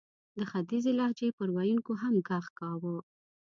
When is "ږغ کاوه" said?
2.27-2.95